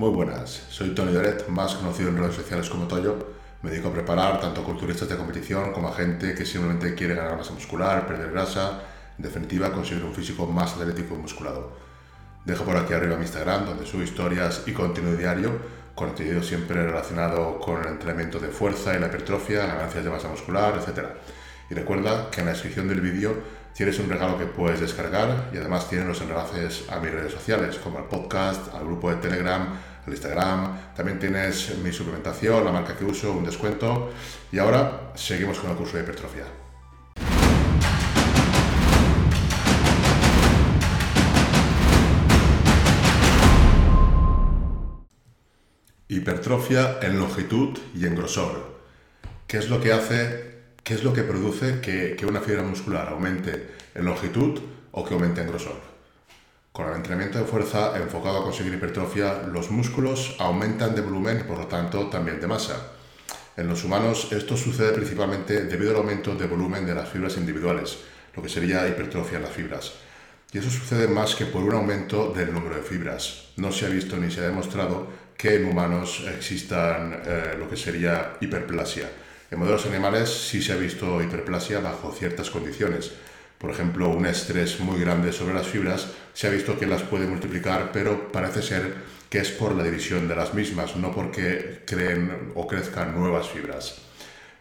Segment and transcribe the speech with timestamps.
[0.00, 3.18] Muy buenas, soy Tony Doret, más conocido en redes sociales como Toyo.
[3.60, 7.14] Me dedico a preparar tanto a culturistas de competición como a gente que simplemente quiere
[7.14, 8.80] ganar masa muscular, perder grasa,
[9.18, 11.76] en definitiva conseguir un físico más atlético y musculado.
[12.46, 15.50] Dejo por aquí arriba mi Instagram donde subo historias y contenido diario,
[15.94, 20.80] contenido siempre relacionado con el entrenamiento de fuerza y la hipertrofia, ganancias de masa muscular,
[20.80, 21.08] etc.
[21.68, 23.34] Y recuerda que en la descripción del vídeo
[23.74, 27.76] tienes un regalo que puedes descargar y además tienes los enlaces a mis redes sociales,
[27.76, 29.68] como al podcast, al grupo de Telegram,
[30.06, 30.94] al Instagram.
[30.94, 34.12] También tienes mi suplementación, la marca que uso, un descuento.
[34.52, 36.44] Y ahora seguimos con el curso de hipertrofia.
[46.08, 48.80] Hipertrofia en longitud y en grosor.
[49.46, 53.08] ¿Qué es lo que hace, qué es lo que produce que, que una fibra muscular
[53.08, 55.99] aumente en longitud o que aumente en grosor?
[56.72, 61.42] Con el entrenamiento de fuerza enfocado a conseguir hipertrofia, los músculos aumentan de volumen y
[61.42, 62.92] por lo tanto también de masa.
[63.56, 67.98] En los humanos esto sucede principalmente debido al aumento de volumen de las fibras individuales,
[68.36, 69.94] lo que sería hipertrofia en las fibras.
[70.52, 73.48] Y eso sucede más que por un aumento del número de fibras.
[73.56, 77.76] No se ha visto ni se ha demostrado que en humanos existan eh, lo que
[77.76, 79.10] sería hiperplasia.
[79.50, 83.12] En modelos animales sí se ha visto hiperplasia bajo ciertas condiciones.
[83.60, 87.26] Por ejemplo, un estrés muy grande sobre las fibras se ha visto que las puede
[87.26, 88.94] multiplicar, pero parece ser
[89.28, 94.00] que es por la división de las mismas, no porque creen o crezcan nuevas fibras.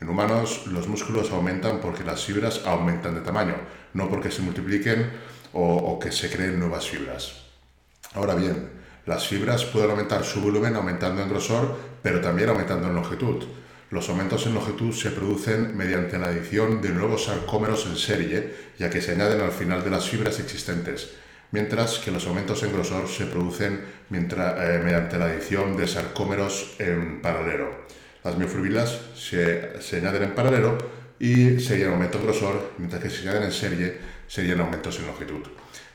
[0.00, 3.54] En humanos los músculos aumentan porque las fibras aumentan de tamaño,
[3.94, 5.08] no porque se multipliquen
[5.52, 7.44] o, o que se creen nuevas fibras.
[8.14, 8.68] Ahora bien,
[9.06, 13.44] las fibras pueden aumentar su volumen aumentando en grosor, pero también aumentando en longitud.
[13.90, 18.90] Los aumentos en longitud se producen mediante la adición de nuevos sarcómeros en serie, ya
[18.90, 21.12] que se añaden al final de las fibras existentes,
[21.52, 27.22] mientras que los aumentos en grosor se producen eh, mediante la adición de sarcómeros en
[27.22, 27.86] paralelo.
[28.22, 30.76] Las miofibrilas se, añaden en paralelo
[31.18, 35.06] y serían aumento en grosor, mientras que si se añaden en serie serían aumentos en
[35.06, 35.48] longitud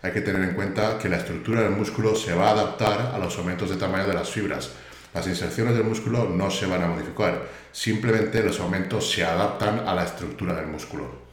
[0.03, 3.17] hay que tener en cuenta que la estructura del músculo se va a adaptar a
[3.17, 4.71] los aumentos de tamaño de las fibras.
[5.13, 9.93] Las inserciones del músculo no se van a modificar, simplemente los aumentos se adaptan a
[9.93, 11.23] la estructura del músculo.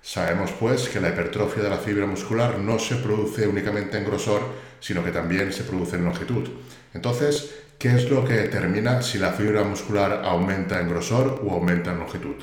[0.00, 4.42] Sabemos pues que la hipertrofia de la fibra muscular no se produce únicamente en grosor,
[4.78, 6.48] sino que también se produce en longitud.
[6.92, 11.90] Entonces, ¿qué es lo que determina si la fibra muscular aumenta en grosor o aumenta
[11.90, 12.36] en longitud?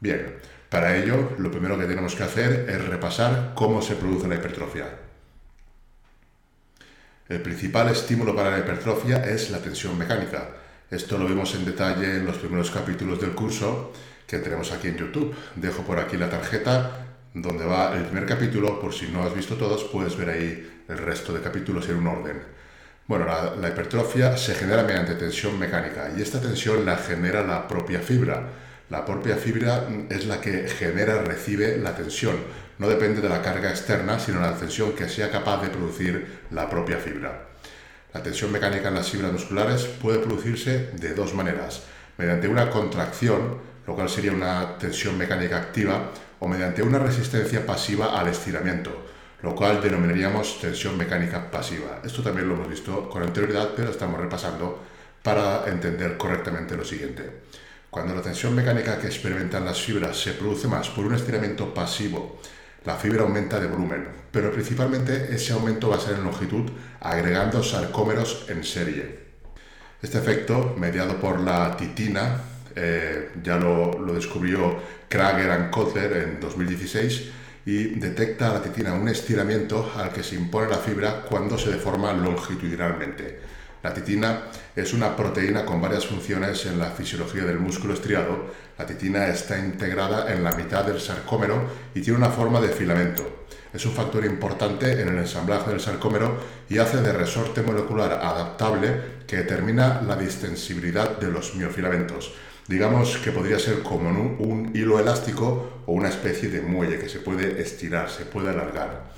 [0.00, 0.36] Bien,
[0.68, 5.05] para ello lo primero que tenemos que hacer es repasar cómo se produce la hipertrofia.
[7.28, 10.48] El principal estímulo para la hipertrofia es la tensión mecánica.
[10.88, 13.92] Esto lo vemos en detalle en los primeros capítulos del curso
[14.28, 15.34] que tenemos aquí en YouTube.
[15.56, 19.56] Dejo por aquí la tarjeta donde va el primer capítulo, por si no has visto
[19.56, 22.42] todos, puedes ver ahí el resto de capítulos en un orden.
[23.08, 27.66] Bueno, la, la hipertrofia se genera mediante tensión mecánica y esta tensión la genera la
[27.66, 28.48] propia fibra.
[28.88, 32.36] La propia fibra es la que genera, recibe la tensión.
[32.78, 36.42] No depende de la carga externa, sino de la tensión que sea capaz de producir
[36.52, 37.48] la propia fibra.
[38.14, 41.82] La tensión mecánica en las fibras musculares puede producirse de dos maneras.
[42.16, 43.58] Mediante una contracción,
[43.88, 49.04] lo cual sería una tensión mecánica activa, o mediante una resistencia pasiva al estiramiento,
[49.42, 52.00] lo cual denominaríamos tensión mecánica pasiva.
[52.04, 54.80] Esto también lo hemos visto con anterioridad, pero estamos repasando
[55.24, 57.42] para entender correctamente lo siguiente.
[57.96, 62.38] Cuando la tensión mecánica que experimentan las fibras se produce más por un estiramiento pasivo,
[62.84, 66.70] la fibra aumenta de volumen, pero principalmente ese aumento va a ser en longitud
[67.00, 69.18] agregando sarcómeros en serie.
[70.02, 72.42] Este efecto, mediado por la titina,
[72.74, 74.78] eh, ya lo, lo, descubrió
[75.08, 77.30] Krager y Kotler en 2016,
[77.64, 82.12] y detecta la titina un estiramiento al que se impone la fibra cuando se deforma
[82.12, 83.55] longitudinalmente.
[83.86, 84.42] La titina
[84.74, 88.46] es una proteína con varias funciones en la fisiología del músculo estriado.
[88.76, 93.46] La titina está integrada en la mitad del sarcómero y tiene una forma de filamento.
[93.72, 96.36] Es un factor importante en el ensamblaje del sarcómero
[96.68, 102.34] y hace de resorte molecular adaptable que determina la distensibilidad de los miofilamentos.
[102.66, 107.20] Digamos que podría ser como un, hilo elástico o una especie de muelle que se
[107.20, 109.12] puede estirar, se puede alargar.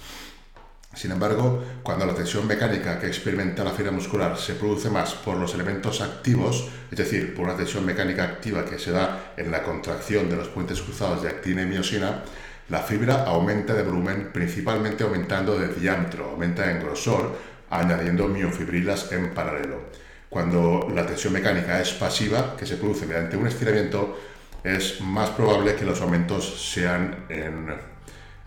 [0.99, 5.37] Sin embargo, cuando la tensión mecánica que experimenta la fibra muscular se produce más por
[5.37, 9.63] los elementos activos, es decir, por una tensión mecánica activa que se da en la
[9.63, 12.25] contracción de los puentes cruzados de actina y miosina,
[12.69, 17.31] la fibra aumenta de volumen principalmente aumentando de diámetro, aumenta en grosor,
[17.71, 19.83] añadiendo miofibrilas en paralelo.
[20.29, 24.19] Cuando la tensión mecánica es pasiva, que se produce mediante un estiramiento,
[24.65, 27.73] es más probable que los aumentos sean en,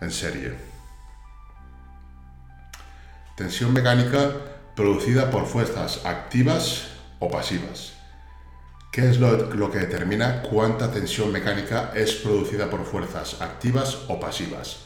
[0.02, 0.71] en serie.
[3.36, 4.30] Tensión mecánica
[4.76, 6.88] producida por fuerzas activas
[7.18, 7.94] o pasivas.
[8.90, 14.80] ¿Qué es lo, que determina cuánta tensión mecánica es producida por fuerzas activas o pasivas?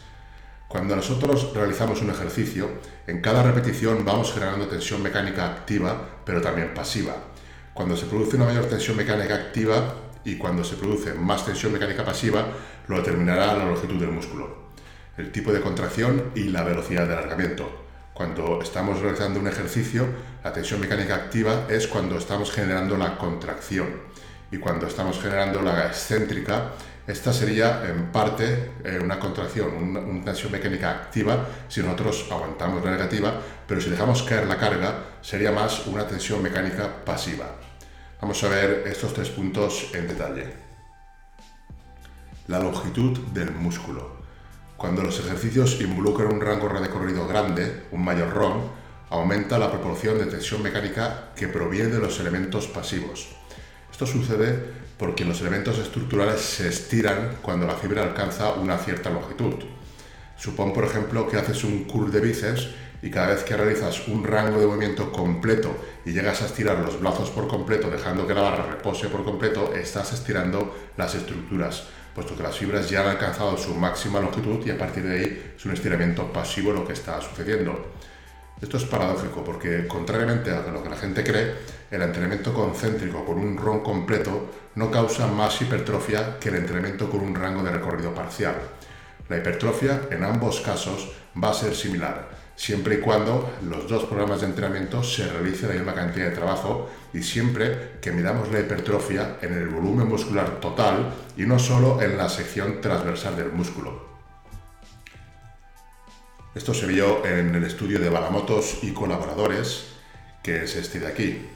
[0.68, 2.70] Cuando nosotros realizamos un ejercicio,
[3.08, 7.16] en cada repetición vamos generando tensión mecánica activa, pero también pasiva.
[7.74, 9.92] Cuando se produce una mayor tensión mecánica activa
[10.24, 12.46] y cuando se produce más tensión mecánica pasiva,
[12.86, 14.70] lo determinará la longitud del músculo,
[15.16, 17.85] el tipo de contracción y la velocidad de alargamiento.
[18.16, 20.06] Cuando estamos realizando un ejercicio,
[20.42, 23.88] la tensión mecánica activa es cuando estamos generando la contracción
[24.50, 26.70] y cuando estamos generando la excéntrica,
[27.06, 32.92] esta sería en parte eh, una contracción, una, tensión mecánica activa si nosotros aguantamos la
[32.92, 37.44] negativa, pero si dejamos caer la carga sería más una tensión mecánica pasiva.
[38.22, 40.54] Vamos a ver estos tres puntos en detalle.
[42.48, 44.25] La longitud del músculo.
[44.76, 48.62] Cuando los ejercicios involucran un rango de recorrido grande, un mayor ROM,
[49.08, 53.28] aumenta la proporción de tensión mecánica que proviene de los elementos pasivos.
[53.90, 54.58] Esto sucede
[54.98, 59.54] porque los elementos estructurales se estiran cuando la fibra alcanza una cierta longitud.
[60.36, 62.68] Supón, por ejemplo, que haces un curl de bíceps
[63.00, 65.74] y cada vez que realizas un rango de movimiento completo
[66.04, 69.72] y llegas a estirar los brazos por completo, dejando que la barra repose por completo,
[69.74, 71.84] estás estirando las estructuras
[72.16, 75.52] puesto que las fibras ya han alcanzado su máxima longitud y a partir de ahí
[75.54, 77.92] es un estiramiento pasivo lo que está sucediendo.
[78.58, 81.54] Esto es paradójico porque, contrariamente a lo que la gente cree,
[81.90, 87.20] el entrenamiento concéntrico con un RON completo no causa más hipertrofia que el entrenamiento con
[87.20, 88.54] un rango de recorrido parcial.
[89.28, 94.40] La hipertrofia, en ambos casos, va a ser similar, siempre y cuando los dos programas
[94.40, 99.36] de entrenamiento se realicen la misma cantidad de trabajo y siempre que midamos la hipertrofia
[99.42, 104.06] en el volumen muscular total y no solo en la sección transversal del músculo.
[106.54, 109.88] Esto se vio en el estudio de Balamotos y colaboradores,
[110.42, 111.46] que es este de aquí.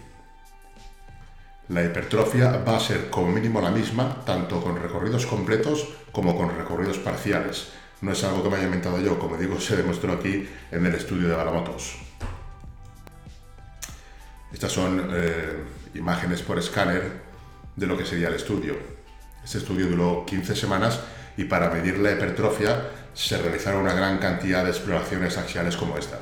[1.71, 6.55] La hipertrofia va a ser como mínimo la misma, tanto con recorridos completos como con
[6.55, 7.69] recorridos parciales.
[8.01, 10.95] No es algo que me haya inventado yo, como digo, se demostró aquí en el
[10.95, 11.97] estudio de Balamotos.
[14.53, 15.65] Estas son eh,
[15.95, 17.21] imágenes por escáner
[17.77, 18.75] de lo que sería el estudio.
[19.45, 21.01] Este estudio duró 15 semanas
[21.37, 26.19] y para medir la hipertrofia se realizaron una gran cantidad de exploraciones axiales como esta.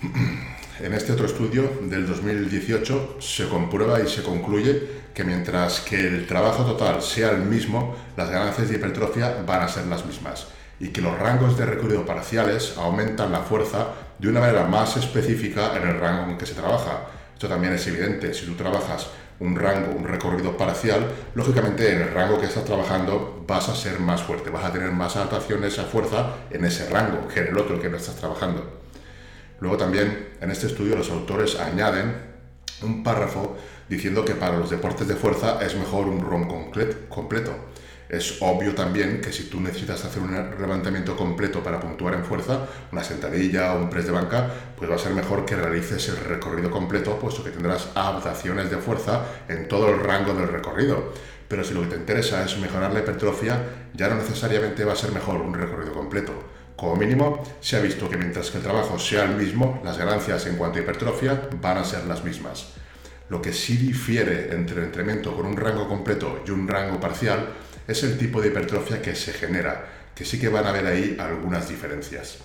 [0.80, 6.24] En este otro estudio del 2018 se comprueba y se concluye que mientras que el
[6.24, 10.46] trabajo total sea el mismo, las ganancias de hipertrofia van a ser las mismas
[10.78, 13.88] y que los rangos de recorrido parciales aumentan la fuerza
[14.20, 17.08] de una manera más específica en el rango en que se trabaja.
[17.34, 19.08] Esto también es evidente, si tú trabajas
[19.40, 23.98] un rango, un recorrido parcial, lógicamente en el rango que estás trabajando vas a ser
[23.98, 27.58] más fuerte, vas a tener más adaptaciones a fuerza en ese rango que en el
[27.58, 28.77] otro que no estás trabajando.
[29.60, 32.28] Luego también en este estudio los autores añaden
[32.82, 33.56] un párrafo
[33.88, 36.46] diciendo que para los deportes de fuerza es mejor un ROM
[37.08, 37.54] completo
[38.08, 42.66] es obvio también que si tú necesitas hacer un levantamiento completo para puntuar en fuerza,
[42.90, 46.16] una sentadilla o un press de banca, pues va a ser mejor que realices el
[46.16, 51.12] recorrido completo, puesto que tendrás adaptaciones de fuerza en todo el rango del recorrido.
[51.48, 53.62] Pero si lo que te interesa es mejorar la hipertrofia,
[53.94, 56.32] ya no necesariamente va a ser mejor un recorrido completo.
[56.78, 60.46] Como mínimo, se ha visto que mientras que el trabajo sea el mismo, las ganancias
[60.46, 62.68] en cuanto a hipertrofia van a ser las mismas.
[63.30, 67.48] Lo que sí difiere entre el entrenamiento con un rango completo y un rango parcial
[67.88, 71.16] es el tipo de hipertrofia que se genera, que sí que van a haber ahí
[71.18, 72.38] algunas diferencias.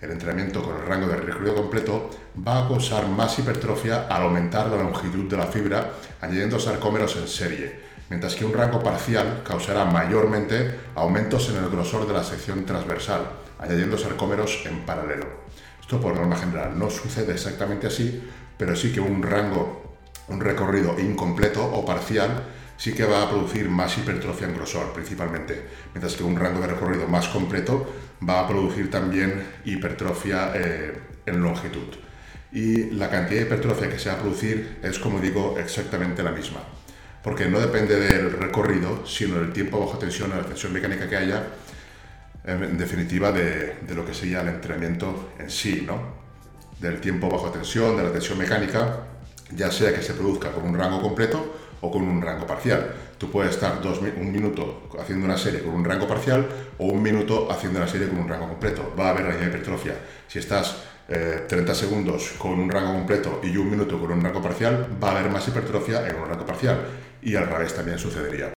[0.00, 2.10] El entrenamiento con el rango de recorrido completo
[2.44, 7.28] va a causar más hipertrofia al aumentar la longitud de la fibra añadiendo sarcómeros en
[7.28, 7.78] serie,
[8.10, 13.45] mientras que un rango parcial causará mayormente aumentos en el grosor de la sección transversal,
[13.58, 15.26] añadiendo sarcómeros en paralelo.
[15.80, 18.22] Esto por norma general no sucede exactamente así,
[18.56, 19.96] pero sí que un rango,
[20.28, 22.42] un recorrido incompleto o parcial
[22.76, 26.68] sí que va a producir más hipertrofia en grosor principalmente, mientras que un rango de
[26.68, 27.92] recorrido más completo
[28.26, 31.96] va a producir también hipertrofia eh, en longitud.
[32.52, 36.30] Y la cantidad de hipertrofia que se va a producir es, como digo, exactamente la
[36.30, 36.60] misma,
[37.22, 41.16] porque no depende del recorrido, sino del tiempo bajo tensión o la tensión mecánica que
[41.16, 41.42] haya,
[42.46, 46.26] en definitiva, de, lo que sería el entrenamiento en sí, ¿no?
[46.78, 49.06] del tiempo bajo tensión, de la tensión mecánica,
[49.54, 52.94] ya sea que se produzca con un rango completo o con un rango parcial.
[53.18, 56.46] Tú puedes estar dos, un minuto haciendo una serie con un rango parcial
[56.78, 58.94] o un minuto haciendo una serie con un rango completo.
[58.98, 59.94] Va a haber la hipertrofia.
[60.28, 60.76] Si estás
[61.06, 65.08] 30 eh, segundos con un rango completo y un minuto con un rango parcial, va
[65.08, 66.78] a haber más hipertrofia en un rango parcial.
[67.22, 68.54] Y al revés también sucedería.